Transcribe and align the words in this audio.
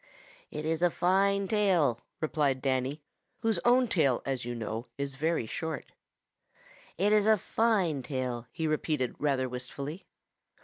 "It 0.49 0.65
is 0.65 0.81
a 0.81 0.89
fine 0.89 1.47
tail," 1.47 2.01
replied 2.21 2.59
Danny, 2.59 3.03
whose 3.41 3.59
own 3.63 3.87
tail, 3.87 4.23
as 4.25 4.45
you 4.45 4.55
know, 4.55 4.87
is 4.97 5.13
very 5.13 5.45
short. 5.45 5.91
"It 6.97 7.13
is 7.13 7.27
a 7.27 7.37
fine 7.37 8.01
tail," 8.01 8.47
he 8.51 8.65
repeated 8.65 9.15
rather 9.19 9.47
wistfully. 9.47 10.07